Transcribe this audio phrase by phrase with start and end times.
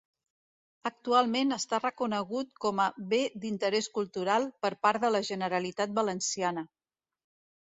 [0.89, 6.67] Actualment està reconegut com a Bé d'Interés Cultural per part de la Generalitat Valenciana.